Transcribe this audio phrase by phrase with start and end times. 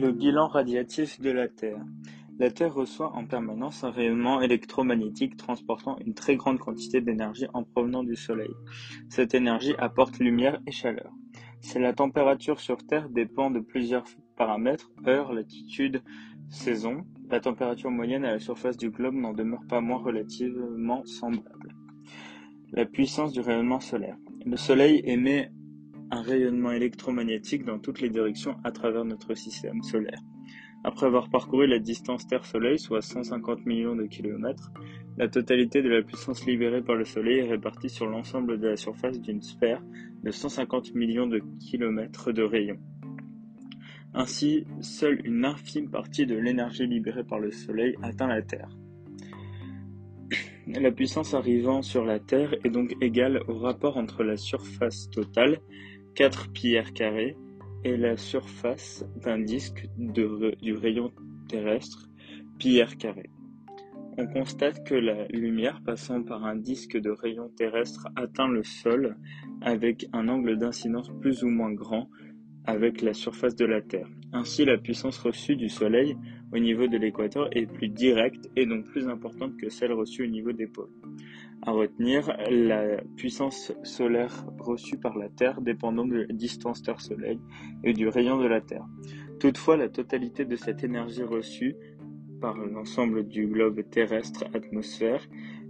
[0.00, 1.84] Le bilan radiatif de la Terre.
[2.38, 7.64] La Terre reçoit en permanence un rayonnement électromagnétique transportant une très grande quantité d'énergie en
[7.64, 8.48] provenant du Soleil.
[9.10, 11.12] Cette énergie apporte lumière et chaleur.
[11.60, 14.04] Si la température sur Terre dépend de plusieurs
[14.36, 16.02] paramètres, heure, latitude,
[16.48, 21.74] saison, la température moyenne à la surface du globe n'en demeure pas moins relativement semblable.
[22.72, 24.16] La puissance du rayonnement solaire.
[24.46, 25.52] Le Soleil émet
[26.10, 30.20] un rayonnement électromagnétique dans toutes les directions à travers notre système solaire.
[30.82, 34.72] Après avoir parcouru la distance Terre-Soleil, soit 150 millions de kilomètres,
[35.18, 38.76] la totalité de la puissance libérée par le Soleil est répartie sur l'ensemble de la
[38.76, 39.82] surface d'une sphère
[40.22, 42.78] de 150 millions de kilomètres de rayon.
[44.14, 48.70] Ainsi, seule une infime partie de l'énergie libérée par le Soleil atteint la Terre.
[50.66, 55.60] La puissance arrivant sur la Terre est donc égale au rapport entre la surface totale,
[56.20, 57.34] 4 pierres carrées,
[57.82, 61.12] et la surface d'un disque du rayon
[61.48, 62.10] terrestre,
[62.58, 63.30] pierre carrée.
[64.18, 69.16] On constate que la lumière passant par un disque de rayon terrestre atteint le sol
[69.62, 72.10] avec un angle d'incidence plus ou moins grand
[72.66, 74.10] avec la surface de la Terre.
[74.34, 76.18] Ainsi, la puissance reçue du Soleil
[76.52, 80.30] au niveau de l'équateur est plus directe et donc plus importante que celle reçue au
[80.30, 80.90] niveau des pôles.
[81.62, 87.38] À retenir, la puissance solaire reçue par la Terre dépend donc de la distance Terre-Soleil
[87.84, 88.86] et du rayon de la Terre.
[89.38, 91.76] Toutefois, la totalité de cette énergie reçue
[92.40, 95.26] par l'ensemble du globe terrestre atmosphère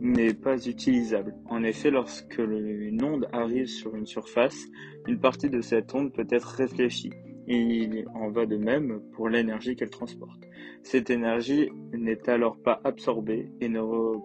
[0.00, 1.34] n'est pas utilisable.
[1.46, 4.66] En effet, lorsque une onde arrive sur une surface,
[5.06, 7.12] une partie de cette onde peut être réfléchie.
[7.46, 10.40] Il en va de même pour l'énergie qu'elle transporte.
[10.82, 13.80] Cette énergie n'est alors pas absorbée et ne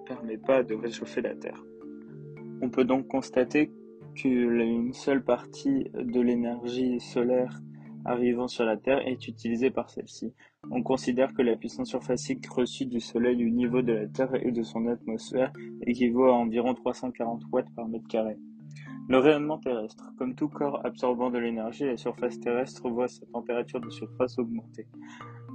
[0.05, 1.63] permet pas de réchauffer la Terre.
[2.61, 3.71] On peut donc constater
[4.15, 7.59] qu'une seule partie de l'énergie solaire
[8.05, 10.33] arrivant sur la Terre est utilisée par celle-ci.
[10.71, 14.51] On considère que la puissance surfacique reçue du Soleil au niveau de la Terre et
[14.51, 15.51] de son atmosphère
[15.85, 18.37] équivaut à environ 340 watts par mètre carré.
[19.09, 20.03] Le rayonnement terrestre.
[20.19, 24.85] Comme tout corps absorbant de l'énergie, la surface terrestre voit sa température de surface augmenter.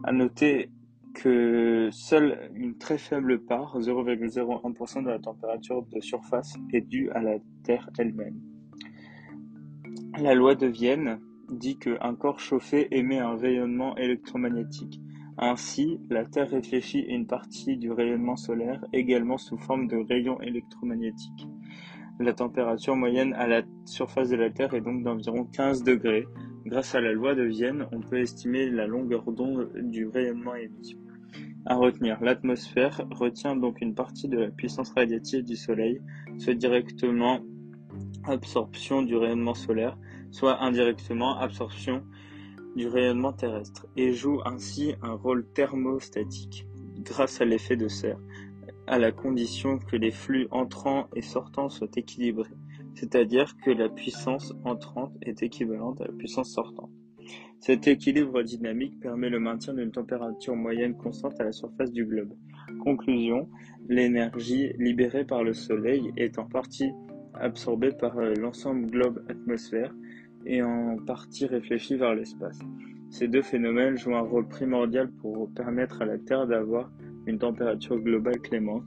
[0.02, 0.70] À noter
[1.14, 7.22] que seule une très faible part, 0,01% de la température de surface, est due à
[7.22, 8.40] la Terre elle-même.
[10.18, 15.00] La loi de Vienne dit qu'un corps chauffé émet un rayonnement électromagnétique.
[15.38, 21.46] Ainsi, la Terre réfléchit une partie du rayonnement solaire, également sous forme de rayons électromagnétiques.
[22.20, 26.28] La température moyenne à la surface de la Terre est donc d'environ 15 degrés.
[26.64, 30.96] Grâce à la loi de Vienne, on peut estimer la longueur d'onde du rayonnement émis.
[31.66, 36.00] À retenir, l'atmosphère retient donc une partie de la puissance radiative du Soleil,
[36.38, 37.40] soit directement
[38.22, 39.98] absorption du rayonnement solaire,
[40.30, 42.04] soit indirectement absorption
[42.76, 46.66] du rayonnement terrestre, et joue ainsi un rôle thermostatique
[47.00, 48.20] grâce à l'effet de serre,
[48.86, 52.50] à la condition que les flux entrants et sortants soient équilibrés,
[52.94, 56.90] c'est-à-dire que la puissance entrante est équivalente à la puissance sortante.
[57.58, 62.34] Cet équilibre dynamique permet le maintien d'une température moyenne constante à la surface du globe.
[62.80, 63.48] Conclusion,
[63.88, 66.92] l'énergie libérée par le Soleil est en partie
[67.32, 69.94] absorbée par l'ensemble globe-atmosphère
[70.46, 72.58] et en partie réfléchie vers l'espace.
[73.10, 76.90] Ces deux phénomènes jouent un rôle primordial pour permettre à la Terre d'avoir
[77.26, 78.84] une température globale clémente,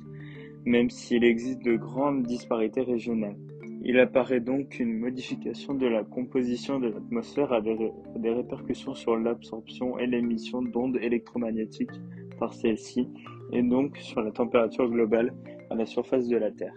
[0.65, 3.37] même s'il existe de grandes disparités régionales.
[3.83, 9.97] Il apparaît donc qu'une modification de la composition de l'atmosphère a des, répercussions sur l'absorption
[9.99, 11.91] et l'émission d'ondes électromagnétiques
[12.39, 13.07] par celle-ci,
[13.53, 15.33] et donc sur la température globale
[15.69, 16.75] à la surface de la Terre.